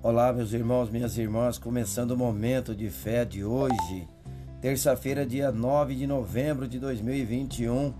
Olá, 0.00 0.32
meus 0.32 0.52
irmãos, 0.52 0.88
minhas 0.88 1.18
irmãs, 1.18 1.58
começando 1.58 2.12
o 2.12 2.16
momento 2.16 2.72
de 2.72 2.88
fé 2.88 3.24
de 3.24 3.44
hoje, 3.44 4.08
terça-feira, 4.60 5.26
dia 5.26 5.50
9 5.50 5.96
de 5.96 6.06
novembro 6.06 6.68
de 6.68 6.78
2021. 6.78 7.92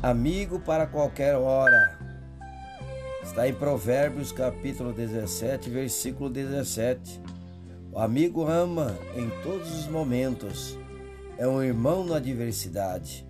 Amigo 0.00 0.60
para 0.60 0.86
qualquer 0.86 1.34
hora. 1.34 1.98
Está 3.24 3.48
em 3.48 3.52
Provérbios, 3.52 4.30
capítulo 4.30 4.92
17, 4.92 5.68
versículo 5.68 6.30
17. 6.30 7.20
O 7.90 7.98
amigo 7.98 8.46
ama 8.46 8.96
em 9.16 9.28
todos 9.42 9.80
os 9.80 9.88
momentos, 9.88 10.78
é 11.36 11.48
um 11.48 11.60
irmão 11.60 12.06
na 12.06 12.18
adversidade. 12.18 13.26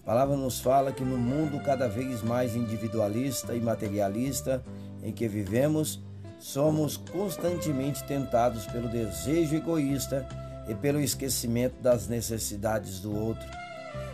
A 0.00 0.06
palavra 0.06 0.34
nos 0.34 0.58
fala 0.58 0.90
que 0.90 1.04
no 1.04 1.18
mundo 1.18 1.62
cada 1.62 1.86
vez 1.86 2.22
mais 2.22 2.56
individualista 2.56 3.54
e 3.54 3.60
materialista 3.60 4.64
em 5.02 5.12
que 5.12 5.28
vivemos, 5.28 6.02
somos 6.38 6.96
constantemente 6.96 8.04
tentados 8.04 8.66
pelo 8.66 8.88
desejo 8.88 9.56
egoísta 9.56 10.26
e 10.68 10.74
pelo 10.74 11.00
esquecimento 11.00 11.80
das 11.80 12.08
necessidades 12.08 13.00
do 13.00 13.16
outro. 13.16 13.46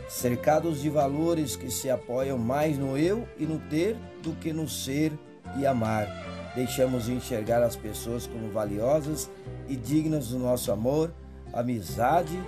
Cercados 0.08 0.82
de 0.82 0.90
valores 0.90 1.56
que 1.56 1.70
se 1.70 1.90
apoiam 1.90 2.36
mais 2.36 2.78
no 2.78 2.98
eu 2.98 3.26
e 3.38 3.46
no 3.46 3.58
ter 3.58 3.96
do 4.22 4.32
que 4.32 4.52
no 4.52 4.68
ser 4.68 5.12
e 5.56 5.66
amar, 5.66 6.06
deixamos 6.54 7.06
de 7.06 7.12
enxergar 7.12 7.62
as 7.62 7.76
pessoas 7.76 8.26
como 8.26 8.50
valiosas 8.50 9.28
e 9.68 9.76
dignas 9.76 10.28
do 10.28 10.38
nosso 10.38 10.70
amor, 10.70 11.12
amizade 11.52 12.38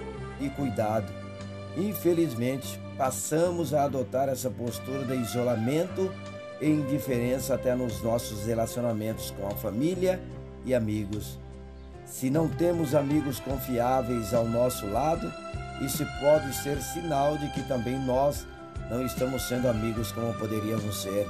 e 0.41 0.48
cuidado. 0.51 1.12
Infelizmente, 1.77 2.79
passamos 2.96 3.74
a 3.74 3.84
adotar 3.84 4.29
essa 4.29 4.51
postura 4.51 5.04
de 5.04 5.16
isolamento 5.16 6.12
e 6.64 6.70
indiferença 6.70 7.54
até 7.54 7.74
nos 7.74 8.02
nossos 8.02 8.46
relacionamentos 8.46 9.30
com 9.32 9.46
a 9.46 9.50
família 9.50 10.18
e 10.64 10.74
amigos. 10.74 11.38
Se 12.06 12.30
não 12.30 12.48
temos 12.48 12.95
amigos 12.95 13.38
confiáveis 13.38 14.32
ao 14.32 14.46
nosso 14.46 14.87
lado, 14.87 15.30
isso 15.82 16.06
pode 16.21 16.54
ser 16.54 16.80
sinal 16.80 17.37
de 17.37 17.51
que 17.51 17.62
também 17.68 17.98
nós 17.98 18.46
não 18.90 19.04
estamos 19.04 19.46
sendo 19.46 19.68
amigos 19.68 20.10
como 20.12 20.32
poderíamos 20.34 21.02
ser. 21.02 21.26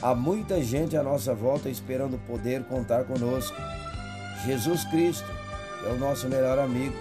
Há 0.00 0.14
muita 0.14 0.62
gente 0.62 0.96
à 0.96 1.02
nossa 1.02 1.34
volta 1.34 1.68
esperando 1.68 2.18
poder 2.26 2.64
contar 2.64 3.04
conosco. 3.04 3.56
Jesus 4.46 4.84
Cristo, 4.84 5.28
que 5.80 5.86
é 5.86 5.92
o 5.92 5.98
nosso 5.98 6.28
melhor 6.28 6.58
amigo, 6.58 6.96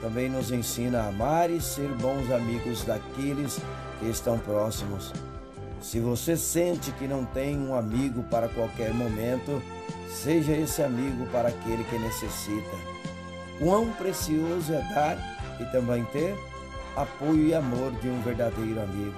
também 0.00 0.28
nos 0.28 0.50
ensina 0.50 1.00
a 1.00 1.08
amar 1.08 1.50
e 1.50 1.60
ser 1.60 1.88
bons 1.94 2.30
amigos 2.30 2.84
daqueles 2.84 3.58
que 3.98 4.08
estão 4.10 4.38
próximos. 4.38 5.12
Se 5.80 6.00
você 6.00 6.36
sente 6.36 6.90
que 6.92 7.06
não 7.06 7.24
tem 7.24 7.58
um 7.58 7.74
amigo 7.74 8.22
para 8.24 8.48
qualquer 8.48 8.92
momento, 8.92 9.62
seja 10.08 10.52
esse 10.52 10.82
amigo 10.82 11.26
para 11.26 11.48
aquele 11.48 11.84
que 11.84 11.98
necessita. 11.98 12.76
Quão 13.58 13.90
precioso 13.92 14.72
é 14.72 14.80
dar 14.94 15.16
e 15.60 15.64
também 15.66 16.04
ter 16.06 16.36
apoio 16.96 17.46
e 17.46 17.54
amor 17.54 17.92
de 18.00 18.08
um 18.08 18.20
verdadeiro 18.22 18.80
amigo. 18.80 19.14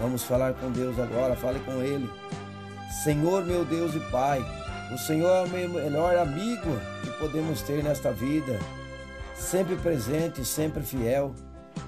Vamos 0.00 0.24
falar 0.24 0.54
com 0.54 0.70
Deus 0.70 0.98
agora, 0.98 1.36
fale 1.36 1.60
com 1.60 1.80
Ele. 1.82 2.10
Senhor, 3.04 3.44
meu 3.44 3.64
Deus 3.64 3.94
e 3.94 4.00
Pai, 4.10 4.44
o 4.92 4.98
Senhor 4.98 5.28
é 5.28 5.42
o 5.44 5.48
meu 5.48 5.68
melhor 5.68 6.16
amigo 6.16 6.78
que 7.02 7.10
podemos 7.12 7.62
ter 7.62 7.82
nesta 7.82 8.12
vida, 8.12 8.58
sempre 9.34 9.76
presente, 9.76 10.44
sempre 10.44 10.82
fiel. 10.82 11.34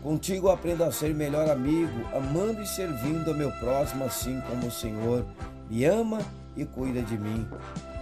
Contigo 0.03 0.51
aprendo 0.51 0.85
a 0.85 0.93
ser 0.93 1.15
melhor 1.15 1.49
amigo, 1.49 2.05
amando 2.15 2.61
e 2.61 2.67
servindo 2.67 3.31
ao 3.31 3.37
meu 3.37 3.51
próximo, 3.53 4.05
assim 4.05 4.41
como 4.43 4.67
o 4.67 4.71
Senhor 4.71 5.25
me 5.71 5.85
ama 5.85 6.21
e 6.57 6.65
cuida 6.65 7.03
de 7.03 7.17
mim. 7.17 7.49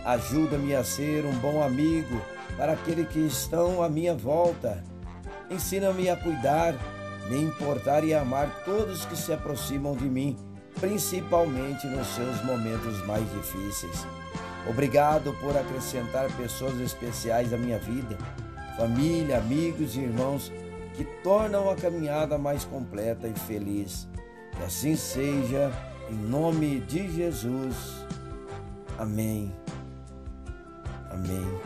Ajuda-me 0.05 0.75
a 0.75 0.83
ser 0.83 1.25
um 1.25 1.39
bom 1.39 1.63
amigo 1.63 2.21
para 2.57 2.73
aqueles 2.73 3.09
que 3.09 3.21
estão 3.21 3.83
à 3.83 3.89
minha 3.89 4.15
volta. 4.15 4.83
Ensina-me 5.49 6.09
a 6.11 6.17
cuidar, 6.17 6.75
me 7.31 7.41
importar 7.41 8.03
e 8.03 8.13
amar 8.13 8.65
todos 8.65 9.05
que 9.05 9.17
se 9.17 9.33
aproximam 9.33 9.95
de 9.95 10.07
mim, 10.07 10.37
principalmente 10.81 11.87
nos 11.87 12.09
seus 12.09 12.45
momentos 12.45 12.99
mais 13.07 13.25
difíceis. 13.33 14.07
Obrigado 14.69 15.33
por 15.41 15.57
acrescentar 15.57 16.31
pessoas 16.37 16.81
especiais 16.81 17.53
à 17.53 17.57
minha 17.57 17.79
vida, 17.79 18.17
família, 18.77 19.39
amigos 19.39 19.95
e 19.97 20.01
irmãos 20.01 20.51
que 20.95 21.05
tornam 21.23 21.71
a 21.71 21.77
caminhada 21.77 22.39
mais 22.39 22.65
completa 22.65 23.27
e 23.29 23.35
feliz. 23.35 24.09
Que 24.57 24.63
assim 24.63 24.97
seja, 24.97 25.73
em 26.11 26.15
nome 26.15 26.81
de 26.81 27.11
Jesus. 27.11 28.05
Amém. 28.99 29.53
Amém. 31.11 31.62